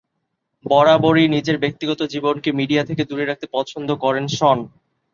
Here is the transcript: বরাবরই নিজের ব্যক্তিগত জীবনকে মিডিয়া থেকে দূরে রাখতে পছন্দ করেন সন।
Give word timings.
বরাবরই 0.65 1.25
নিজের 1.27 1.57
ব্যক্তিগত 1.63 1.99
জীবনকে 2.13 2.49
মিডিয়া 2.59 2.83
থেকে 2.89 3.03
দূরে 3.05 3.25
রাখতে 3.25 3.47
পছন্দ 3.55 3.89
করেন 4.03 4.25
সন। 4.31 4.57